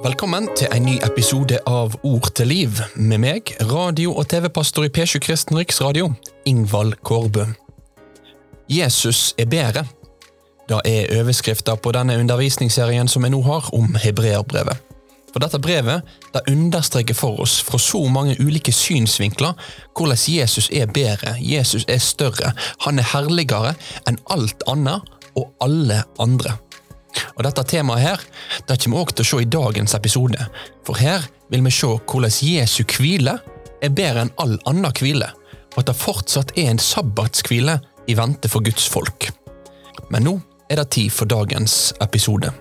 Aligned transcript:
Velkommen 0.00 0.46
til 0.56 0.70
en 0.72 0.86
ny 0.88 0.94
episode 1.04 1.58
av 1.68 1.92
Ord 2.08 2.30
til 2.32 2.48
liv, 2.48 2.78
med 2.96 3.20
meg, 3.20 3.50
radio- 3.68 4.14
og 4.16 4.30
TV-pastor 4.32 4.86
i 4.86 4.88
P7 4.88 5.18
Kristen 5.20 5.58
Riksradio, 5.58 6.06
Ingvald 6.48 6.94
Kårbø. 7.04 7.44
Jesus 8.72 9.34
er 9.36 9.50
bedre. 9.52 9.82
Det 10.68 10.78
er 10.88 11.12
overskrifta 11.20 11.74
på 11.76 11.92
denne 11.92 12.16
undervisningsserien 12.16 13.12
som 13.12 13.28
jeg 13.28 13.34
nå 13.34 13.42
har 13.44 13.68
om 13.76 13.92
hebreerbrevet. 14.00 14.80
For 15.34 15.44
dette 15.44 15.60
brevet 15.60 16.08
det 16.32 16.46
understreker 16.48 17.14
for 17.14 17.44
oss 17.44 17.58
fra 17.60 17.78
så 17.78 18.00
mange 18.08 18.38
ulike 18.40 18.72
synsvinkler 18.72 19.52
hvordan 19.92 20.24
Jesus 20.32 20.70
er 20.72 20.88
bedre, 20.88 21.36
Jesus 21.44 21.84
er 21.88 22.00
større, 22.00 22.54
han 22.86 22.98
er 22.98 23.12
herligere 23.12 23.76
enn 24.08 24.16
alt 24.32 24.64
annet 24.64 25.04
og 25.36 25.52
alle 25.60 26.02
andre. 26.18 26.56
Og 27.36 27.44
Dette 27.46 27.64
temaet 27.68 28.04
her, 28.04 28.24
det 28.68 28.78
kommer 28.82 29.00
vi 29.00 29.04
også 29.04 29.16
til 29.16 29.26
å 29.26 29.30
se 29.30 29.42
i 29.42 29.50
dagens 29.56 29.96
episode, 29.98 30.46
for 30.86 31.00
her 31.00 31.26
vil 31.50 31.64
vi 31.66 31.74
se 31.74 31.90
hvordan 31.90 32.38
Jesu 32.46 32.82
hvile 32.84 33.38
er 33.80 33.94
bedre 33.94 34.26
enn 34.26 34.34
all 34.42 34.58
annen 34.70 34.94
hvile, 35.00 35.30
og 35.74 35.82
at 35.82 35.90
det 35.90 35.98
fortsatt 36.00 36.56
er 36.58 36.72
en 36.72 36.82
sabbatskvile 36.82 37.78
i 38.10 38.16
vente 38.18 38.50
for 38.50 38.64
Guds 38.66 38.88
folk. 38.90 39.30
Men 40.10 40.26
nå 40.26 40.36
er 40.70 40.82
det 40.82 40.90
tid 40.96 41.10
for 41.14 41.30
dagens 41.30 41.90
episode. 42.02 42.52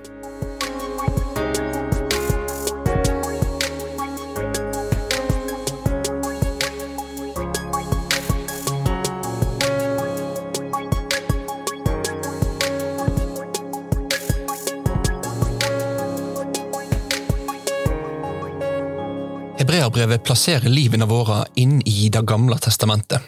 Hebreerbrevet 19.89 20.21
plasserer 20.21 20.69
livene 20.69 21.07
våre 21.09 21.47
inn 21.57 21.79
i 21.81 22.09
Det 22.13 22.21
gamle 22.21 22.59
testamentet. 22.61 23.23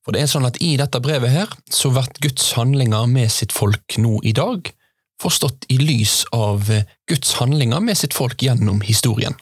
For 0.00 0.16
det 0.16 0.22
er 0.22 0.30
sånn 0.30 0.46
at 0.48 0.56
I 0.64 0.78
dette 0.80 1.00
brevet 1.04 1.28
her, 1.28 1.50
så 1.68 1.90
blir 1.92 2.08
Guds 2.24 2.54
handlinger 2.56 3.04
med 3.06 3.28
sitt 3.30 3.52
folk 3.52 3.98
nå 4.00 4.22
i 4.24 4.32
dag 4.32 4.70
forstått 5.20 5.66
i 5.68 5.76
lys 5.76 6.24
av 6.32 6.70
Guds 7.06 7.34
handlinger 7.36 7.84
med 7.84 7.98
sitt 8.00 8.16
folk 8.16 8.40
gjennom 8.42 8.80
historien. 8.80 9.36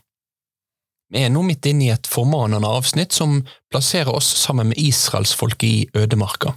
Vi 1.15 1.23
er 1.23 1.31
nå 1.31 1.45
midt 1.47 1.69
inne 1.71 1.87
i 1.87 1.93
et 1.95 2.11
formanende 2.11 2.67
avsnitt 2.67 3.15
som 3.15 3.45
plasserer 3.71 4.11
oss 4.11 4.27
sammen 4.43 4.73
med 4.73 4.83
israelsfolket 4.83 5.69
i 5.69 5.87
ødemarka. 5.95 6.57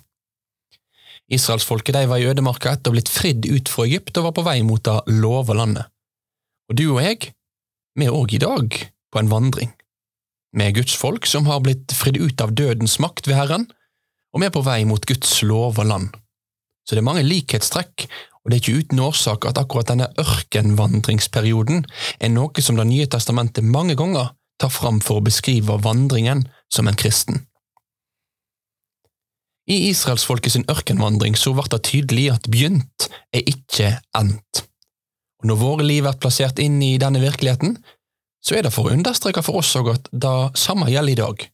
Israelsfolket 1.30 2.02
var 2.10 2.17
i 2.17 2.26
ødemarka 2.26 2.73
etter 2.73 2.90
å 2.90 2.95
ha 2.95 2.98
blitt 2.98 3.14
fridd 3.14 3.45
ut 3.45 3.70
fra 3.70 3.86
Egypt 3.86 4.17
og 4.17 4.32
var 4.32 4.36
på 4.40 4.48
vei 4.50 4.58
mot 4.66 4.82
det 4.82 4.98
lova 5.22 5.54
landet. 5.62 5.94
Og 6.73 6.82
du 6.82 6.88
og 6.90 7.04
jeg, 7.06 7.36
vi 7.94 8.10
òg 8.10 8.34
i 8.34 8.42
dag 8.42 8.82
på 9.14 9.22
en 9.22 9.31
vandring. 9.31 9.72
Er 10.53 10.73
Guds 10.75 10.97
folk 10.97 11.25
som 11.30 11.47
har 11.50 11.64
blitt 11.66 11.94
fridd 11.97 12.19
ut 12.22 12.42
av 12.42 12.53
dødens 12.58 13.00
makt 13.02 13.30
ved 13.30 13.38
Herren, 13.39 13.70
og 14.33 14.42
vi 14.42 14.50
er 14.50 14.53
på 14.53 14.66
vei 14.66 14.81
mot 14.89 15.05
Guds 15.05 15.39
lov 15.45 15.80
og 15.81 15.89
land. 15.89 16.14
Så 16.83 16.95
det 16.95 17.03
er 17.03 17.09
mange 17.09 17.25
likhetstrekk, 17.25 18.08
og 18.44 18.52
det 18.52 18.58
er 18.58 18.61
ikke 18.61 18.83
uten 18.83 19.02
årsak 19.05 19.47
at 19.47 19.59
akkurat 19.61 19.94
denne 19.94 20.09
ørkenvandringsperioden 20.20 21.86
er 22.20 22.33
noe 22.33 22.66
som 22.66 22.75
Det 22.75 22.89
nye 22.89 23.08
testamentet 23.08 23.64
mange 23.64 23.95
ganger 23.95 24.33
tar 24.59 24.73
fram 24.73 25.00
for 25.02 25.20
å 25.20 25.25
beskrive 25.25 25.80
vandringen 25.81 26.44
som 26.73 26.89
en 26.89 27.00
kristen. 27.00 27.45
I 29.64 29.77
israelsfolket 29.94 30.58
sin 30.58 30.67
ørkenvandring 30.67 31.38
så 31.39 31.53
ble 31.55 31.70
det 31.72 31.86
tydelig 31.88 32.27
at 32.33 32.50
begynt 32.52 33.08
er 33.31 33.48
ikke 33.48 33.95
endt. 34.20 34.66
Og 35.39 35.48
Når 35.48 35.59
våre 35.59 35.88
liv 35.88 36.08
er 36.08 36.20
plassert 36.20 36.59
inn 36.59 36.81
i 36.83 36.98
denne 37.00 37.23
virkeligheten, 37.23 37.77
så 38.45 38.58
er 38.58 38.66
det 38.66 38.73
for 38.75 38.89
å 38.89 38.94
understreke 38.94 39.44
for 39.45 39.61
oss 39.61 39.72
òg 39.80 39.94
at 39.94 40.09
det 40.11 40.36
samme 40.59 40.89
gjelder 40.91 41.13
i 41.13 41.22
dag. 41.22 41.45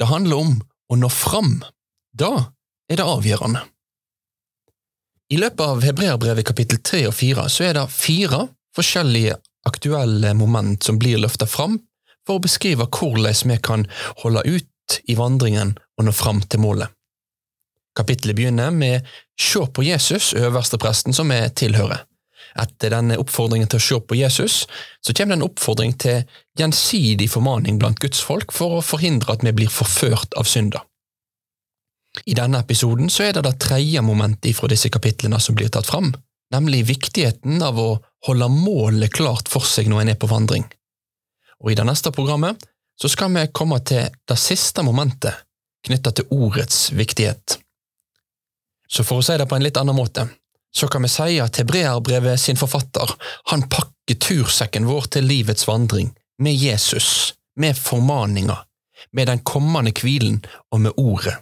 Det 0.00 0.08
handler 0.10 0.40
om 0.40 0.54
å 0.90 0.98
nå 0.98 1.10
fram. 1.12 1.58
Da 2.16 2.32
er 2.90 3.00
det 3.00 3.06
avgjørende. 3.06 3.64
I 5.32 5.40
løpet 5.40 5.64
av 5.64 5.82
Hebreerbrevet 5.84 6.46
kapittel 6.46 6.80
3 6.84 7.06
og 7.08 7.16
4 7.16 7.48
så 7.52 7.68
er 7.68 7.76
det 7.78 7.84
fire 7.92 8.44
forskjellige 8.76 9.38
aktuelle 9.68 10.34
moment 10.36 10.84
som 10.84 10.98
blir 11.00 11.20
løftet 11.20 11.50
fram 11.50 11.78
for 12.26 12.38
å 12.38 12.44
beskrive 12.44 12.86
hvordan 12.88 13.50
vi 13.50 13.60
kan 13.64 13.86
holde 14.22 14.44
ut 14.44 14.98
i 15.08 15.16
vandringen 15.16 15.74
og 15.98 16.06
nå 16.06 16.12
fram 16.12 16.42
til 16.44 16.60
målet. 16.64 16.92
Kapittelet 17.96 18.36
begynner 18.36 18.74
med 18.74 19.06
Se 19.40 19.60
på 19.66 19.82
Jesus, 19.82 20.32
øverstepresten 20.34 21.14
som 21.14 21.30
vi 21.30 21.40
tilhører. 21.54 22.04
Etter 22.54 22.92
denne 22.94 23.18
oppfordringen 23.18 23.68
til 23.70 23.80
å 23.80 23.84
se 23.84 24.00
på 24.06 24.18
Jesus, 24.18 24.56
så 25.02 25.12
kommer 25.12 25.34
det 25.34 25.40
en 25.40 25.48
oppfordring 25.48 25.94
til 25.98 26.22
gjensidig 26.58 27.26
formaning 27.32 27.80
blant 27.82 27.98
Guds 28.02 28.20
folk 28.22 28.54
for 28.54 28.76
å 28.76 28.84
forhindre 28.84 29.34
at 29.34 29.42
vi 29.46 29.54
blir 29.56 29.72
forført 29.72 30.36
av 30.38 30.46
synder. 30.46 30.84
I 32.30 32.36
denne 32.38 32.60
episoden 32.62 33.10
så 33.10 33.26
er 33.26 33.34
det 33.34 33.42
det 33.46 33.56
tredje 33.64 34.02
momentet 34.06 34.54
fra 34.54 34.70
disse 34.70 34.90
kapitlene 34.92 35.40
som 35.42 35.56
blir 35.58 35.72
tatt 35.74 35.88
fram, 35.90 36.12
nemlig 36.54 36.84
viktigheten 36.92 37.58
av 37.62 37.80
å 37.80 37.88
holde 38.28 38.48
målet 38.52 39.12
klart 39.12 39.50
for 39.50 39.66
seg 39.66 39.90
når 39.90 40.04
en 40.04 40.12
er 40.14 40.20
på 40.20 40.30
vandring. 40.30 40.68
Og 41.64 41.72
I 41.72 41.78
det 41.78 41.86
neste 41.88 42.14
programmet 42.14 42.62
så 43.00 43.10
skal 43.10 43.34
vi 43.34 43.48
komme 43.50 43.80
til 43.82 44.06
det 44.28 44.38
siste 44.38 44.84
momentet 44.86 45.42
knyttet 45.84 46.20
til 46.20 46.30
ordets 46.32 46.86
viktighet. 46.94 47.58
Så 48.88 49.02
for 49.04 49.20
å 49.20 49.26
si 49.26 49.34
det 49.40 49.48
på 49.50 49.58
en 49.58 49.64
litt 49.64 49.78
annen 49.80 49.96
måte, 49.96 50.28
så 50.76 50.88
kan 50.88 51.02
vi 51.02 51.10
si 51.12 51.38
at 51.42 51.60
hebreerbrevet 51.60 52.40
sin 52.40 52.58
forfatter 52.58 53.14
han 53.52 53.66
pakker 53.70 54.18
tursekken 54.20 54.88
vår 54.88 55.08
til 55.16 55.28
livets 55.28 55.68
vandring, 55.68 56.10
med 56.42 56.54
Jesus, 56.58 57.34
med 57.56 57.78
formaninga, 57.78 58.56
med 59.12 59.30
den 59.30 59.44
kommende 59.46 59.94
hvilen 59.94 60.42
og 60.72 60.80
med 60.80 60.96
ordet. 60.96 61.36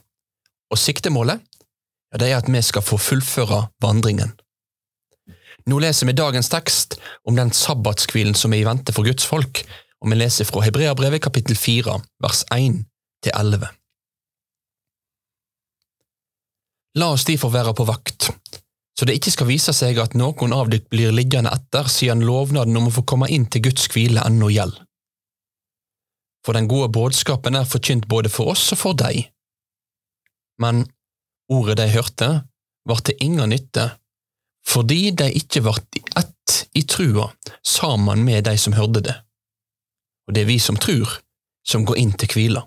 Og 0.72 0.78
siktemålet 0.78 1.40
ja, 2.12 2.20
det 2.20 2.28
er 2.28 2.40
at 2.42 2.50
vi 2.52 2.60
skal 2.62 2.84
få 2.84 2.98
fullføre 3.00 3.66
vandringen. 3.80 4.34
Nå 5.66 5.78
leser 5.80 6.08
vi 6.08 6.16
dagens 6.18 6.50
tekst 6.52 6.98
om 7.28 7.36
den 7.38 7.52
sabbatskvilen 7.54 8.34
som 8.36 8.52
er 8.52 8.62
i 8.62 8.66
vente 8.66 8.92
for 8.92 9.06
Guds 9.06 9.24
folk, 9.28 9.62
og 10.02 10.10
vi 10.10 10.18
leser 10.18 10.48
fra 10.48 10.64
Hebreabrevet 10.66 11.22
kapittel 11.22 11.56
4, 11.56 11.94
vers 12.24 12.42
1 12.52 12.82
til 13.22 13.32
11. 13.32 13.70
La 16.98 17.12
oss 17.14 17.24
derfor 17.24 17.54
være 17.54 17.72
på 17.72 17.86
vakt, 17.88 18.28
så 18.98 19.08
det 19.08 19.16
ikke 19.16 19.32
skal 19.32 19.48
vise 19.48 19.72
seg 19.76 19.98
at 20.02 20.16
noen 20.18 20.52
av 20.52 20.70
dere 20.72 20.84
blir 20.92 21.14
liggende 21.14 21.52
etter 21.54 21.88
siden 21.90 22.24
lovnaden 22.28 22.76
om 22.76 22.90
å 22.90 22.96
få 22.98 23.06
komme 23.08 23.30
inn 23.32 23.46
til 23.48 23.64
Guds 23.68 23.88
hvile 23.92 24.24
ennå 24.28 24.50
gjelder. 24.52 24.84
For 26.42 26.58
den 26.58 26.68
gode 26.68 26.90
budskapen 26.92 27.54
er 27.54 27.68
forkynt 27.70 28.08
både 28.10 28.30
for 28.32 28.50
oss 28.52 28.64
og 28.74 28.80
for 28.80 28.98
deg. 28.98 29.28
Men 30.60 30.84
ordet 31.52 31.78
de 31.78 31.86
hørte, 31.94 32.30
var 32.88 33.02
til 33.06 33.20
ingen 33.22 33.52
nytte, 33.54 33.92
fordi 34.66 35.12
de 35.14 35.28
ikke 35.38 35.62
ble 35.62 36.02
ett 36.18 36.56
i 36.74 36.82
trua 36.82 37.28
sammen 37.62 38.24
med 38.26 38.44
de 38.48 38.56
som 38.58 38.74
hørte 38.74 39.04
det. 39.06 39.14
Og 40.26 40.34
det 40.34 40.42
er 40.42 40.50
vi 40.50 40.58
som 40.62 40.78
tror, 40.78 41.20
som 41.66 41.86
går 41.86 42.00
inn 42.02 42.12
til 42.18 42.34
hvila. 42.34 42.64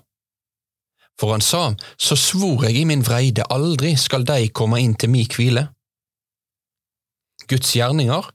For 1.20 1.32
han 1.32 1.44
sa, 1.44 1.70
så 1.96 2.16
svor 2.16 2.66
jeg 2.66 2.80
i 2.80 2.88
min 2.88 3.04
vreide, 3.04 3.44
aldri 3.52 3.94
skal 3.96 4.24
de 4.28 4.50
komme 4.52 4.80
inn 4.80 4.96
til 4.96 5.12
mi 5.12 5.24
hvile. 5.24 5.68
Guds 7.50 7.74
gjerninger 7.76 8.26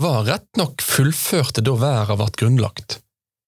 var 0.00 0.24
rett 0.28 0.56
nok 0.56 0.82
fullførte 0.82 1.64
da 1.64 1.74
verden 1.78 2.20
vart 2.20 2.38
grunnlagt. 2.40 3.00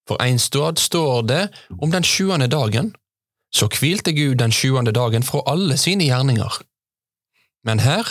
For 0.08 0.18
en 0.22 0.38
stad 0.42 0.78
står 0.82 1.22
det 1.30 1.42
om 1.78 1.92
den 1.92 2.04
sjuende 2.04 2.48
dagen, 2.50 2.92
så 3.54 3.68
hvilte 3.70 4.12
Gud 4.16 4.40
den 4.40 4.52
sjuende 4.52 4.92
dagen 4.92 5.22
fra 5.22 5.42
alle 5.46 5.76
sine 5.78 6.08
gjerninger. 6.08 6.58
Men 7.66 7.82
her 7.84 8.08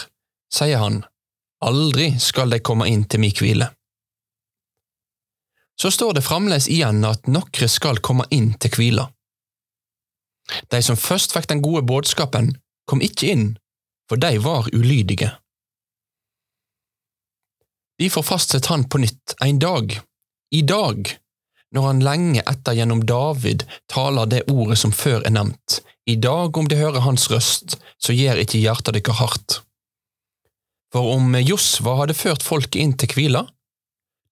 sier 0.54 0.80
han, 0.80 1.02
aldri 1.62 2.14
skal 2.20 2.54
de 2.54 2.62
komme 2.64 2.88
inn 2.90 3.04
til 3.10 3.22
mi 3.24 3.32
hvile. 3.36 3.72
Så 5.82 5.92
står 5.92 6.14
det 6.18 6.26
fremdeles 6.26 6.70
igjen 6.70 7.02
at 7.08 7.28
nokre 7.28 7.68
skal 7.72 8.00
komme 8.06 8.28
inn 8.30 8.54
til 8.62 8.74
hvila. 8.76 9.08
De 10.70 10.82
som 10.86 11.00
først 11.00 11.34
fikk 11.34 11.50
den 11.50 11.64
gode 11.66 11.84
budskapen, 11.88 12.54
kom 12.90 13.02
ikke 13.02 13.32
inn, 13.34 13.46
for 14.10 14.22
de 14.22 14.36
var 14.44 14.70
ulydige. 14.74 15.32
Derfor 18.02 18.26
fastsetter 18.26 18.70
han 18.74 18.88
på 18.90 18.98
nytt 18.98 19.36
en 19.46 19.60
dag, 19.62 20.00
i 20.52 20.62
dag, 20.62 21.18
når 21.72 21.84
han 21.86 22.04
lenge 22.04 22.42
etter 22.50 22.76
gjennom 22.76 23.04
David 23.06 23.64
taler 23.92 24.26
det 24.28 24.42
ordet 24.52 24.80
som 24.82 24.94
før 24.96 25.22
er 25.22 25.36
nevnt, 25.36 25.80
i 26.10 26.18
dag 26.18 26.58
om 26.58 26.68
de 26.68 26.80
hører 26.80 27.06
hans 27.06 27.30
røst, 27.32 27.78
så 28.02 28.16
gjør 28.16 28.42
ikke 28.42 28.60
hjertet 28.60 28.98
deres 28.98 29.20
hardt. 29.22 29.62
For 30.92 31.14
om 31.14 31.36
Josva 31.40 32.00
hadde 32.02 32.18
ført 32.18 32.44
folket 32.44 32.82
inn 32.82 32.98
til 33.00 33.14
hvila, 33.16 33.46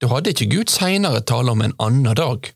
da 0.01 0.09
hadde 0.11 0.33
ikke 0.33 0.49
Gud 0.51 0.73
seinere 0.73 1.21
tale 1.21 1.53
om 1.53 1.63
en 1.63 1.75
annen 1.79 2.17
dag. 2.17 2.49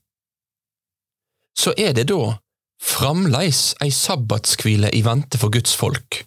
Så 1.56 1.76
er 1.78 1.94
det 1.96 2.10
da 2.12 2.40
framleis 2.84 3.76
ei 3.84 3.94
sabbatskvile 3.94 4.92
i 4.92 5.04
vente 5.06 5.40
for 5.40 5.54
Guds 5.54 5.76
folk. 5.78 6.24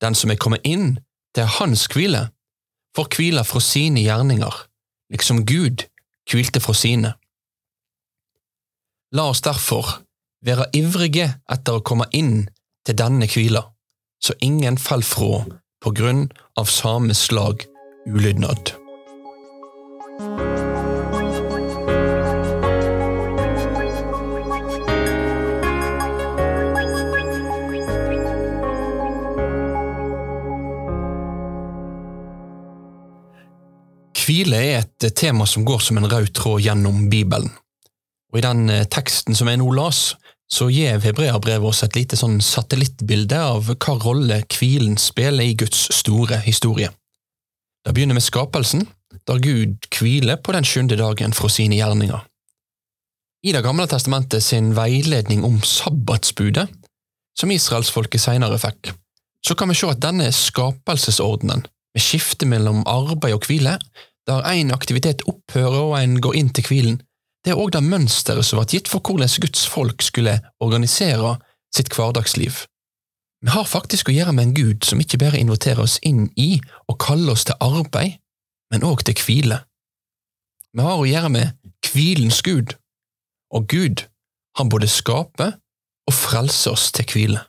Den 0.00 0.16
som 0.16 0.32
er 0.32 0.40
kommet 0.40 0.64
inn 0.64 0.94
til 1.36 1.50
hans 1.58 1.84
hvile, 1.92 2.30
får 2.96 3.08
hvile 3.16 3.44
fra 3.44 3.60
sine 3.60 4.04
gjerninger, 4.04 4.54
liksom 5.12 5.44
Gud 5.48 5.86
hvilte 6.30 6.60
fra 6.60 6.74
sine. 6.76 7.14
La 9.12 9.28
oss 9.32 9.42
derfor 9.44 9.98
være 10.44 10.70
ivrige 10.76 11.28
etter 11.52 11.78
å 11.78 11.84
komme 11.84 12.08
inn 12.16 12.46
til 12.86 12.98
denne 12.98 13.28
hvila, 13.30 13.66
så 14.22 14.36
ingen 14.40 14.78
faller 14.80 15.06
fra 15.06 15.42
på 15.82 15.94
grunn 15.96 16.28
av 16.58 16.70
samme 16.70 17.14
slag 17.14 17.66
ulydnad. 18.06 18.81
Hvile 34.22 34.58
er 34.62 34.84
et 34.84 35.08
tema 35.18 35.46
som 35.48 35.64
går 35.66 35.80
som 35.82 35.98
en 35.98 36.06
rød 36.06 36.30
tråd 36.36 36.62
gjennom 36.62 37.08
Bibelen. 37.10 37.50
Og 38.32 38.38
I 38.38 38.44
den 38.44 38.68
eh, 38.70 38.86
teksten 38.86 39.34
som 39.34 39.48
jeg 39.50 39.58
nå 39.58 39.70
las, 39.74 40.14
så 40.52 40.68
gir 40.70 41.00
hebreabrevet 41.00 41.68
oss 41.68 41.82
et 41.82 41.96
lite 41.96 42.18
sånn 42.18 42.38
satellittbilde 42.44 43.38
av 43.40 43.70
hva 43.72 43.94
rolle 44.04 44.42
hvilen 44.52 44.98
spiller 45.00 45.48
i 45.48 45.56
Guds 45.58 45.88
store 45.96 46.38
historie. 46.44 46.90
Det 47.82 47.94
begynner 47.96 48.18
med 48.18 48.24
skapelsen, 48.24 48.84
der 49.26 49.40
Gud 49.42 49.88
hviler 49.96 50.38
på 50.38 50.54
den 50.54 50.66
sjuende 50.68 50.98
dagen 51.00 51.34
fra 51.36 51.50
sine 51.50 51.80
gjerninger. 51.80 52.20
I 53.42 53.52
Det 53.52 53.64
gamle 53.64 53.88
testamentet 53.90 54.44
sin 54.44 54.70
veiledning 54.76 55.42
om 55.44 55.58
sabbatsbudet, 55.66 56.68
som 57.34 57.50
israelsfolket 57.50 58.20
senere 58.20 58.60
fikk, 58.60 58.92
så 59.42 59.56
kan 59.58 59.72
vi 59.72 59.74
se 59.74 59.88
at 59.90 60.02
denne 60.04 60.28
skapelsesordenen, 60.30 61.64
med 61.92 62.00
skifte 62.00 62.46
mellom 62.48 62.84
arbeid 62.88 63.34
og 63.36 63.48
hvile, 63.48 63.74
der 64.28 64.44
én 64.52 64.72
aktivitet 64.74 65.24
opphører 65.26 65.80
og 65.82 65.96
en 65.98 66.20
går 66.22 66.36
inn 66.38 66.52
til 66.54 66.66
hvilen, 66.68 67.00
det 67.42 67.52
er 67.52 67.58
òg 67.58 67.72
det 67.74 67.82
mønsteret 67.82 68.46
som 68.46 68.60
ble 68.60 68.68
gitt 68.70 68.90
for 68.90 69.02
hvordan 69.02 69.30
Guds 69.42 69.64
folk 69.66 70.02
skulle 70.02 70.38
organisere 70.62 71.38
sitt 71.74 71.90
hverdagsliv. 71.94 72.66
Vi 73.42 73.50
har 73.50 73.66
faktisk 73.66 74.08
å 74.08 74.14
gjøre 74.14 74.34
med 74.36 74.44
en 74.44 74.54
Gud 74.54 74.86
som 74.86 75.00
ikke 75.02 75.18
bare 75.18 75.40
inviterer 75.42 75.82
oss 75.82 75.98
inn 76.06 76.28
i 76.38 76.60
og 76.86 77.00
kaller 77.02 77.34
oss 77.34 77.48
til 77.48 77.58
arbeid, 77.58 78.20
men 78.70 78.86
òg 78.86 79.02
til 79.08 79.18
hvile. 79.18 79.58
Vi 80.72 80.86
har 80.86 81.00
å 81.00 81.08
gjøre 81.08 81.32
med 81.34 81.72
hvilens 81.90 82.38
Gud, 82.46 82.76
og 83.52 83.66
Gud, 83.68 84.06
han 84.56 84.70
både 84.70 84.88
skaper 84.88 85.56
og 86.06 86.14
frelser 86.14 86.76
oss 86.76 86.92
til 86.94 87.08
hvile. 87.10 87.42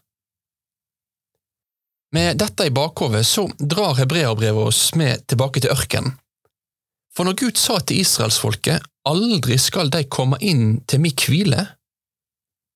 Med 2.13 2.37
dette 2.41 2.67
i 2.67 2.73
bakhovet 2.73 3.25
så 3.25 3.45
drar 3.57 3.95
hebreerbrevet 3.97 4.69
oss 4.73 4.81
med 4.97 5.23
tilbake 5.29 5.61
til 5.63 5.73
ørkenen. 5.73 6.17
For 7.13 7.27
når 7.27 7.37
Gud 7.37 7.61
sa 7.61 7.77
til 7.79 8.01
israelsfolket 8.01 8.85
aldri 9.09 9.59
skal 9.61 9.91
de 9.93 10.03
komme 10.09 10.39
inn 10.41 10.81
til 10.89 11.01
mi 11.03 11.11
hvile, 11.13 11.67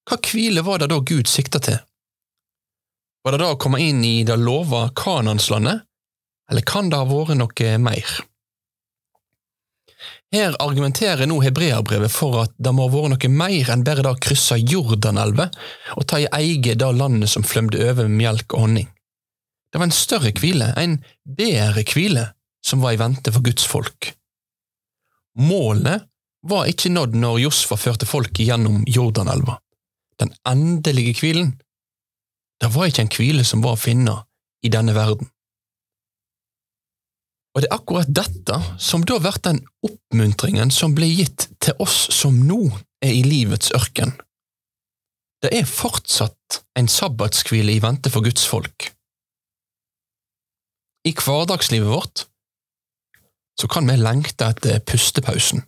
hva 0.08 0.18
hvile 0.24 0.64
var 0.64 0.80
det 0.80 0.92
da 0.92 1.02
Gud 1.04 1.28
sikta 1.28 1.60
til? 1.64 1.80
Var 3.26 3.36
det 3.36 3.42
da 3.42 3.52
å 3.52 3.60
komme 3.60 3.82
inn 3.84 4.04
i 4.08 4.22
det 4.28 4.38
lova 4.40 4.86
Kananslandet, 4.96 5.84
eller 6.48 6.64
kan 6.64 6.92
det 6.92 7.00
ha 7.02 7.08
vært 7.10 7.36
noe 7.36 7.72
mer? 7.84 8.14
Her 10.32 10.56
argumenterer 10.64 11.28
nå 11.28 11.40
hebreerbrevet 11.44 12.12
for 12.12 12.42
at 12.44 12.54
det 12.60 12.72
må 12.76 12.88
ha 12.88 12.94
vært 12.94 13.16
noe 13.16 13.32
mer 13.32 13.72
enn 13.74 13.84
bare 13.88 14.04
det 14.06 14.14
å 14.14 14.22
krysse 14.22 14.60
Jordanelva 14.60 15.50
og 15.96 16.08
ta 16.08 16.22
i 16.24 16.30
eie 16.36 16.76
det 16.76 16.92
landet 17.00 17.32
som 17.32 17.48
flømde 17.48 17.82
over 17.84 18.08
med 18.08 18.22
melk 18.22 18.56
og 18.56 18.68
honning. 18.68 18.88
Det 19.72 19.82
var 19.82 19.90
en 19.90 19.96
større 19.96 20.32
hvile, 20.36 20.72
en 20.80 21.00
bedre 21.24 21.84
hvile, 21.84 22.30
som 22.64 22.84
var 22.84 22.96
i 22.96 23.02
vente 23.02 23.34
for 23.34 23.44
Guds 23.44 23.68
folk. 23.68 24.14
Målet 25.38 26.08
var 26.48 26.70
ikke 26.70 26.90
nådd 26.94 27.16
når 27.20 27.40
Josfa 27.46 27.78
førte 27.78 28.08
folket 28.10 28.48
gjennom 28.48 28.84
Jordanelva. 28.90 29.60
Den 30.18 30.34
endelige 30.50 31.14
hvilen, 31.20 31.56
det 32.62 32.72
var 32.74 32.90
ikke 32.90 33.06
en 33.06 33.14
hvile 33.14 33.46
som 33.46 33.62
var 33.62 33.78
å 33.78 33.82
finne 33.82 34.16
i 34.66 34.72
denne 34.74 34.96
verden. 34.98 35.30
Og 37.54 37.64
det 37.64 37.70
er 37.72 37.78
akkurat 37.78 38.10
dette 38.10 38.58
som 38.82 39.06
da 39.06 39.18
blir 39.22 39.38
den 39.46 39.64
oppmuntringen 39.86 40.70
som 40.74 40.94
ble 40.98 41.10
gitt 41.10 41.48
til 41.64 41.78
oss 41.82 42.04
som 42.14 42.38
nå 42.46 42.60
er 43.02 43.14
i 43.18 43.24
livets 43.26 43.72
ørken. 43.78 44.14
Det 45.42 45.54
er 45.54 45.70
fortsatt 45.70 46.62
en 46.78 46.90
sabbatskvile 46.90 47.74
i 47.74 47.82
vente 47.82 48.10
for 48.14 48.26
Guds 48.26 48.46
folk. 48.50 48.90
I 51.06 51.14
hverdagslivet 51.18 51.90
vårt 51.90 52.26
så 53.62 53.68
kan 53.68 53.88
vi 53.90 53.98
lengte 53.98 54.46
etter 54.52 54.80
pustepausen, 54.86 55.64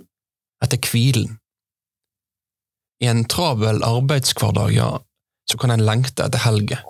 etter 0.64 0.82
hvilen. 0.92 1.38
I 3.04 3.08
en 3.08 3.24
travel 3.32 3.84
arbeidshverdag, 3.84 4.74
ja, 4.76 4.92
så 5.52 5.58
kan 5.58 5.74
en 5.74 5.86
lengte 5.86 6.26
etter 6.26 6.44
helger. 6.44 6.84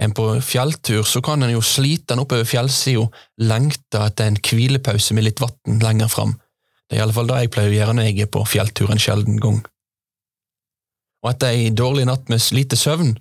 En 0.00 0.14
på 0.16 0.24
fjelltur 0.40 1.02
så 1.04 1.20
kan 1.22 1.42
en 1.44 1.52
jo 1.52 1.60
slite 1.60 2.14
en 2.14 2.22
oppover 2.22 2.48
fjellsida, 2.48 3.04
lengte 3.44 4.00
etter 4.00 4.30
en 4.30 4.38
hvilepause 4.40 5.14
med 5.14 5.26
litt 5.26 5.42
vann 5.42 5.82
lenger 5.84 6.08
fram. 6.08 6.38
Det 6.88 6.96
er 6.96 7.02
iallfall 7.02 7.28
det 7.28 7.42
jeg 7.42 7.52
pleier 7.54 7.70
å 7.70 7.76
gjøre 7.76 7.96
når 7.98 8.08
jeg 8.08 8.24
er 8.24 8.30
på 8.32 8.46
fjelltur 8.48 8.90
en 8.90 9.02
sjelden 9.02 9.36
gang. 9.42 9.60
Og 11.20 11.30
etter 11.34 11.52
ei 11.52 11.68
dårlig 11.76 12.06
natt 12.08 12.32
med 12.32 12.42
lite 12.56 12.78
søvn, 12.80 13.12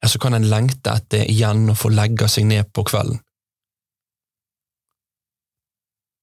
ja, 0.00 0.08
så 0.08 0.20
kan 0.20 0.36
en 0.36 0.48
lengte 0.52 0.92
etter 0.92 1.24
igjen 1.24 1.72
å 1.72 1.76
få 1.76 1.90
legge 1.92 2.28
seg 2.28 2.46
ned 2.52 2.68
på 2.76 2.84
kvelden. 2.92 3.18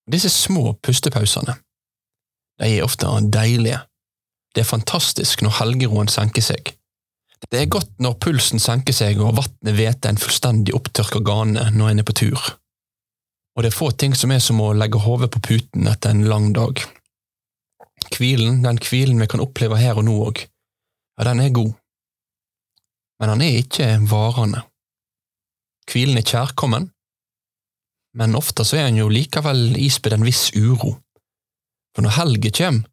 Disse 0.07 0.29
små 0.31 0.73
pustepausene 0.83 1.57
de 2.57 2.71
er 2.77 2.83
ofte 2.83 3.07
deilige. 3.33 3.79
Det 4.55 4.63
er 4.63 4.69
fantastisk 4.71 5.43
når 5.45 5.59
helgeroen 5.59 6.09
senker 6.09 6.41
seg. 6.41 6.71
Det 7.51 7.59
er 7.59 7.69
godt 7.69 7.91
når 8.01 8.17
pulsen 8.23 8.61
senker 8.61 8.95
seg 8.97 9.19
og 9.21 9.35
vannet 9.37 9.75
hveter 9.77 10.09
en 10.09 10.21
fullstendig 10.21 10.73
opptørka 10.73 11.21
gane 11.21 11.67
når 11.75 11.91
en 11.91 12.01
er 12.01 12.07
på 12.07 12.15
tur. 12.17 12.47
Og 13.57 13.63
det 13.63 13.69
er 13.69 13.77
få 13.77 13.91
ting 13.93 14.15
som 14.17 14.33
er 14.33 14.41
som 14.41 14.61
å 14.61 14.73
legge 14.73 15.01
hodet 15.01 15.29
på 15.33 15.41
puten 15.45 15.85
etter 15.89 16.13
en 16.13 16.25
lang 16.29 16.49
dag. 16.57 16.81
Hvilen, 18.13 18.63
den 18.65 18.81
hvilen 18.81 19.21
vi 19.21 19.29
kan 19.29 19.43
oppleve 19.43 19.77
her 19.77 19.97
og 19.97 20.07
nå 20.07 20.17
òg, 20.29 20.41
ja, 21.17 21.25
den 21.25 21.41
er 21.41 21.53
god. 21.53 21.71
Men 23.17 23.31
den 23.33 23.45
er 23.45 23.61
ikke 23.61 23.87
varende. 24.09 24.61
Hvilen 25.89 26.19
er 26.19 26.25
kjærkommen, 26.25 26.91
men 28.17 28.37
ofte 28.37 28.65
så 28.65 28.79
er 28.79 28.87
han 28.89 28.97
jo 28.97 29.09
likevel 29.13 29.75
ispedd 29.77 30.17
en 30.17 30.25
viss 30.25 30.49
uro. 30.55 30.95
For 31.93 32.05
når 32.05 32.17
helga 32.17 32.53
kommer, 32.59 32.87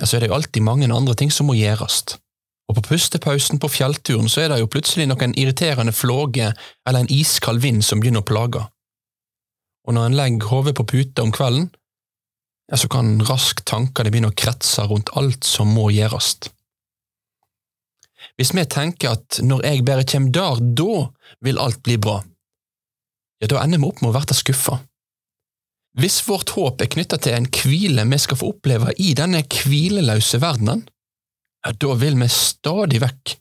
ja, 0.00 0.06
så 0.06 0.16
er 0.16 0.24
det 0.24 0.30
jo 0.30 0.36
alltid 0.36 0.64
mange 0.64 0.88
andre 0.88 1.14
ting 1.16 1.32
som 1.32 1.48
må 1.48 1.56
gjøres. 1.58 2.02
Og 2.70 2.76
på 2.78 2.84
pustepausen 2.92 3.58
på 3.60 3.68
fjellturen 3.72 4.30
så 4.30 4.44
er 4.44 4.52
det 4.52 4.60
jo 4.60 4.70
plutselig 4.70 5.08
noen 5.10 5.34
irriterende 5.38 5.92
flåge 5.96 6.52
eller 6.86 7.02
en 7.02 7.12
iskald 7.12 7.60
vind 7.64 7.82
som 7.84 8.00
begynner 8.00 8.22
å 8.22 8.28
plage. 8.28 8.62
Og 9.88 9.96
når 9.96 10.06
en 10.06 10.16
legger 10.20 10.52
hodet 10.52 10.76
på 10.78 10.86
puta 10.92 11.24
om 11.24 11.32
kvelden, 11.34 11.68
ja, 12.70 12.78
så 12.78 12.86
kan 12.88 13.18
raskt 13.26 13.64
tankene 13.66 14.12
begynne 14.12 14.30
å 14.30 14.36
kretse 14.38 14.84
rundt 14.86 15.10
alt 15.18 15.44
som 15.44 15.72
må 15.74 15.88
gjøres. 15.90 16.36
Hvis 18.38 18.54
vi 18.54 18.64
tenker 18.70 19.16
at 19.16 19.40
når 19.42 19.64
jeg 19.66 19.84
bare 19.88 20.06
kommer 20.06 20.32
der, 20.36 20.60
da 20.78 20.92
vil 21.44 21.58
alt 21.58 21.82
bli 21.82 21.96
bra, 21.98 22.20
ja, 23.40 23.48
da 23.48 23.62
ender 23.64 23.80
vi 23.80 23.88
opp 23.88 24.02
med 24.02 24.12
å 24.12 24.20
bli 24.20 24.36
skuffa. 24.36 24.78
Hvis 25.98 26.20
vårt 26.28 26.52
håp 26.54 26.82
er 26.82 26.90
knytta 26.92 27.18
til 27.18 27.34
en 27.34 27.48
hvile 27.50 28.04
vi 28.06 28.18
skal 28.22 28.38
få 28.38 28.52
oppleve 28.52 28.92
i 29.02 29.10
denne 29.18 29.42
hvileløse 29.42 30.38
verdenen, 30.42 30.84
ja, 31.64 31.72
da 31.72 31.96
vil 31.98 32.18
vi 32.20 32.28
stadig 32.32 33.00
vekk 33.02 33.34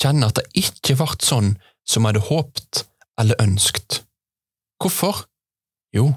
kjenne 0.00 0.30
at 0.30 0.38
det 0.38 0.62
ikke 0.62 0.96
ble 0.96 1.18
sånn 1.20 1.52
som 1.84 2.06
vi 2.06 2.12
hadde 2.12 2.26
håpt 2.30 2.84
eller 3.20 3.42
ønskt. 3.42 4.00
Hvorfor? 4.80 5.26
Jo, 5.92 6.08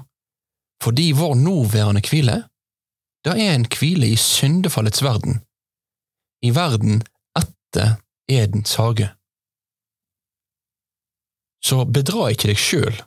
fordi 0.82 1.10
vår 1.16 1.34
nåværende 1.42 2.02
hvile, 2.06 2.36
det 3.24 3.34
er 3.34 3.54
en 3.54 3.66
hvile 3.68 4.08
i 4.12 4.20
syndefallets 4.20 5.02
verden, 5.04 5.42
i 6.44 6.52
verden 6.54 7.02
etter 7.36 7.98
Edens 8.30 8.76
hage. 8.80 9.10
Så 11.64 11.82
bedra 11.88 12.30
ikke 12.32 12.50
deg 12.52 12.60
sjøl 12.60 13.02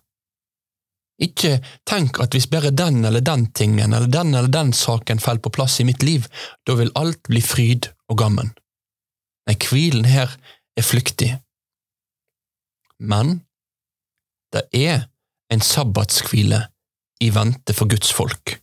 ikke 1.18 1.58
tenk 1.90 2.20
at 2.22 2.36
hvis 2.36 2.50
bare 2.52 2.70
den 2.70 3.02
eller 3.08 3.24
den 3.26 3.48
tingen 3.58 3.94
eller 3.94 4.10
den 4.12 4.36
eller 4.36 4.52
den 4.54 4.74
saken 4.74 5.20
faller 5.20 5.42
på 5.42 5.54
plass 5.56 5.80
i 5.82 5.88
mitt 5.88 6.04
liv, 6.06 6.28
da 6.68 6.78
vil 6.78 6.94
alt 6.96 7.24
bli 7.30 7.42
fryd 7.42 7.90
og 8.12 8.20
gammen. 8.22 8.54
Nei, 9.48 9.58
hvilen 9.58 10.06
her 10.06 10.34
er 10.78 10.86
flyktig. 10.86 11.32
Men 13.00 13.42
det 14.54 14.68
er 14.76 15.08
en 15.54 15.64
sabbatskvile 15.64 16.68
i 17.24 17.32
vente 17.34 17.74
for 17.74 17.90
Guds 17.90 18.12
folk. 18.14 18.58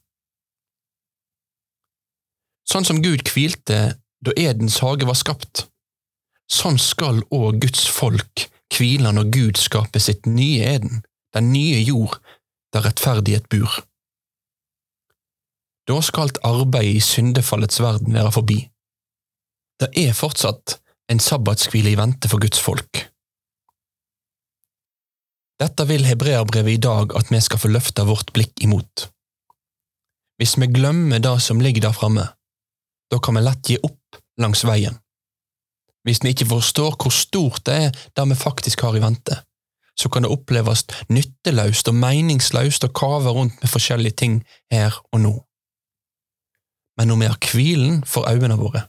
Sånn 2.70 2.86
som 2.86 3.02
Gud 3.04 3.26
hvilte 3.28 3.98
da 4.24 4.34
Edens 4.40 4.78
hage 4.80 5.08
var 5.08 5.18
skapt, 5.18 5.66
sånn 6.50 6.78
skal 6.80 7.20
òg 7.34 7.60
Guds 7.64 7.84
folk 7.90 8.46
hvile 8.74 9.12
når 9.14 9.28
Gud 9.34 9.60
skaper 9.60 10.02
sitt 10.02 10.26
nye 10.26 10.64
Eden, 10.76 11.02
den 11.34 11.50
nye 11.52 11.82
jord 11.82 12.16
der 12.74 12.84
rettferdighet 12.88 13.48
bor. 13.52 13.70
Da 15.88 16.00
skal 16.02 16.26
alt 16.26 16.40
arbeidet 16.42 16.98
i 16.98 17.04
syndefallets 17.04 17.80
verden 17.80 18.14
være 18.16 18.32
forbi. 18.32 18.58
Det 19.80 19.90
er 20.00 20.16
fortsatt 20.16 20.78
en 21.12 21.20
sabbatskvile 21.20 21.92
i 21.92 21.98
vente 22.00 22.30
for 22.30 22.42
Guds 22.42 22.60
folk. 22.60 23.04
Dette 25.60 25.86
vil 25.86 26.06
hebreerbrevet 26.08 26.78
i 26.78 26.82
dag 26.82 27.14
at 27.18 27.30
vi 27.30 27.40
skal 27.44 27.60
få 27.62 27.70
løfte 27.70 28.06
vårt 28.08 28.32
blikk 28.34 28.64
imot. 28.66 29.08
Hvis 30.40 30.56
vi 30.58 30.66
glemmer 30.66 31.22
det 31.22 31.36
som 31.42 31.60
ligger 31.62 31.86
der 31.86 31.94
framme, 31.94 32.26
da 33.10 33.20
kan 33.22 33.36
vi 33.36 33.44
lett 33.44 33.70
gi 33.70 33.78
opp 33.86 34.18
langs 34.42 34.64
veien. 34.66 34.96
Hvis 36.04 36.24
vi 36.24 36.34
ikke 36.34 36.48
forstår 36.50 36.96
hvor 36.98 37.14
stort 37.14 37.62
det 37.68 37.76
er 37.86 38.00
det 38.16 38.24
vi 38.32 38.40
faktisk 38.40 38.82
har 38.84 38.96
i 38.98 39.04
vente, 39.04 39.36
så 40.00 40.10
kan 40.10 40.24
det 40.24 40.32
oppleves 40.34 40.84
nytteløst 41.12 41.88
og 41.90 41.98
meningsløst 41.98 42.86
å 42.86 42.92
kave 42.94 43.34
rundt 43.34 43.60
med 43.62 43.70
forskjellige 43.70 44.18
ting 44.22 44.40
her 44.72 44.96
og 45.12 45.22
nå. 45.22 45.34
Men 46.98 47.10
når 47.10 47.20
vi 47.20 47.30
har 47.30 47.38
hvilen 47.50 48.02
for 48.06 48.28
øynene 48.30 48.58
våre, 48.58 48.86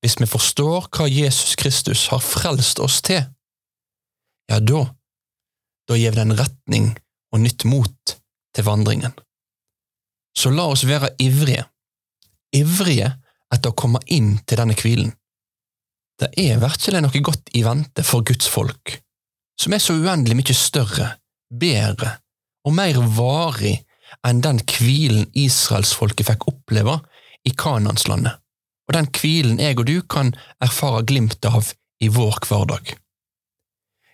hvis 0.00 0.18
vi 0.20 0.28
forstår 0.28 0.88
hva 0.92 1.08
Jesus 1.08 1.56
Kristus 1.60 2.06
har 2.12 2.22
frelst 2.24 2.80
oss 2.80 3.00
til, 3.04 3.22
ja, 4.50 4.58
da, 4.60 4.84
da 5.88 5.96
gir 5.98 6.14
vi 6.14 6.20
den 6.20 6.36
retning 6.38 6.92
og 7.32 7.44
nytt 7.44 7.64
mot 7.68 8.16
til 8.54 8.66
vandringen. 8.66 9.14
Så 10.36 10.52
la 10.54 10.66
oss 10.70 10.86
være 10.88 11.12
ivrige, 11.22 11.64
ivrige 12.56 13.12
etter 13.50 13.72
å 13.72 13.78
komme 13.78 14.00
inn 14.06 14.36
til 14.46 14.60
denne 14.60 14.76
hvilen. 14.78 15.12
Det 16.20 16.30
er 16.38 16.60
virkelig 16.60 17.00
noe 17.02 17.22
godt 17.24 17.52
i 17.56 17.62
vente 17.64 18.04
for 18.06 18.26
Guds 18.26 18.48
folk, 18.50 18.98
som 19.60 19.74
er 19.76 19.82
så 19.82 19.96
uendelig 20.00 20.38
mye 20.38 20.56
større, 20.56 21.14
bedre 21.50 22.16
og 22.64 22.76
mer 22.76 22.98
varig 23.16 23.76
enn 24.26 24.40
den 24.44 24.60
hvilen 24.64 25.28
israelsfolket 25.36 26.28
fikk 26.30 26.46
oppleve 26.50 26.98
i 27.46 27.52
Kananslandet, 27.56 28.38
og 28.88 28.96
den 28.96 29.10
hvilen 29.16 29.60
jeg 29.62 29.78
og 29.78 29.86
du 29.88 29.98
kan 30.02 30.32
erfare 30.64 31.04
glimt 31.08 31.44
av 31.48 31.72
i 32.00 32.08
vår 32.12 32.40
hverdag. 32.48 32.94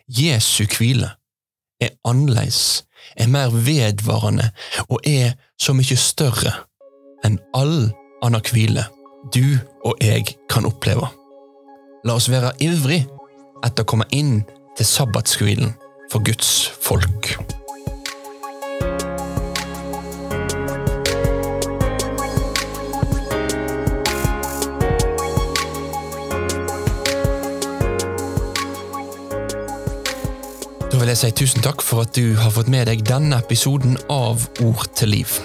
Jesu 0.07 0.67
hvile 0.71 1.13
er 1.83 1.95
annerledes, 2.07 2.85
er 3.17 3.31
mer 3.31 3.55
vedvarende 3.55 4.51
og 4.89 5.01
er 5.07 5.35
så 5.61 5.75
mye 5.77 5.99
større 5.99 6.53
enn 7.27 7.39
all 7.55 7.91
annen 8.25 8.45
hvile 8.51 8.87
du 9.35 9.59
og 9.87 10.03
jeg 10.03 10.37
kan 10.51 10.67
oppleve. 10.69 11.09
La 12.07 12.15
oss 12.19 12.31
være 12.31 12.55
ivrig 12.63 13.03
etter 13.65 13.83
å 13.83 13.89
komme 13.89 14.07
inn 14.15 14.41
til 14.77 14.87
sabbatshvilen 14.87 15.75
for 16.13 16.25
Guds 16.25 16.73
folk. 16.81 17.37
Da 30.97 31.01
vil 31.01 31.11
jeg 31.13 31.19
si 31.21 31.31
tusen 31.37 31.65
takk 31.65 31.83
for 31.85 32.07
at 32.07 32.17
du 32.17 32.37
har 32.41 32.55
fått 32.55 32.71
med 32.73 32.89
deg 32.89 33.03
denne 33.05 33.37
episoden 33.43 33.99
av 34.09 34.47
Ord 34.65 34.87
til 34.97 35.13
liv. 35.13 35.39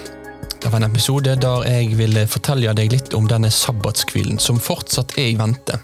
Det 0.62 0.70
var 0.70 0.78
en 0.78 0.88
episode 0.88 1.34
der 1.42 1.64
jeg 1.68 1.96
ville 1.98 2.22
fortelle 2.30 2.72
deg 2.78 2.94
litt 2.94 3.16
om 3.18 3.26
denne 3.28 3.50
sabbatskvilen 3.52 4.40
som 4.40 4.62
fortsatt 4.62 5.18
er 5.18 5.34
i 5.34 5.40
vente. 5.40 5.76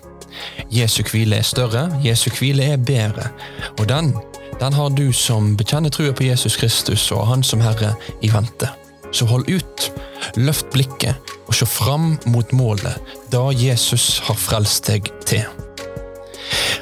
Jesu 0.73 1.03
hvile 1.09 1.39
er 1.41 1.47
større, 1.47 1.89
Jesu 2.05 2.31
hvile 2.39 2.73
er 2.75 2.83
bedre, 2.83 3.31
og 3.79 3.89
den, 3.89 4.13
den 4.61 4.75
har 4.75 4.91
du 4.91 5.09
som 5.13 5.55
bekjenner 5.57 5.93
trua 5.95 6.13
på 6.13 6.27
Jesus 6.27 6.57
Kristus 6.57 7.11
og 7.15 7.27
Han 7.31 7.45
som 7.47 7.63
Herre 7.63 7.95
i 8.23 8.33
vente. 8.33 8.69
Så 9.13 9.25
hold 9.25 9.49
ut, 9.49 9.89
løft 10.37 10.69
blikket 10.75 11.17
og 11.47 11.55
se 11.57 11.67
fram 11.67 12.19
mot 12.29 12.53
målet, 12.53 12.99
da 13.33 13.49
Jesus 13.57 14.19
har 14.27 14.37
frelst 14.37 14.91
deg 14.91 15.09
til. 15.25 15.47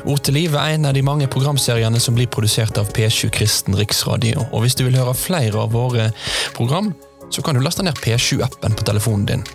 Ord 0.06 0.22
til 0.22 0.36
liv 0.38 0.54
er 0.54 0.76
en 0.76 0.86
av 0.86 0.94
de 0.94 1.02
mange 1.02 1.26
programseriene 1.30 2.00
som 2.02 2.14
blir 2.14 2.30
produsert 2.30 2.78
av 2.78 2.92
P7 2.94 3.30
Kristen 3.34 3.74
Riksradio. 3.74 4.44
Og 4.52 4.62
hvis 4.62 4.78
du 4.78 4.84
vil 4.86 4.98
høre 4.98 5.16
flere 5.18 5.64
av 5.64 5.74
våre 5.74 6.12
program, 6.54 6.92
så 7.30 7.42
kan 7.42 7.58
du 7.58 7.62
laste 7.64 7.82
ned 7.82 7.98
P7-appen 7.98 8.76
på 8.78 8.86
telefonen 8.86 9.26
din. 9.26 9.46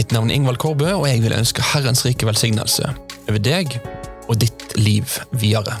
Mitt 0.00 0.14
navn 0.16 0.30
er 0.30 0.38
Ingvald 0.38 0.56
Kårbø, 0.56 0.86
og 0.96 1.02
jeg 1.10 1.20
vil 1.20 1.34
ønske 1.36 1.60
Herrens 1.74 2.06
rike 2.06 2.24
velsignelse 2.24 2.88
over 3.28 3.42
deg 3.44 3.74
og 4.32 4.38
ditt 4.40 4.70
liv 4.80 5.04
videre. 5.36 5.74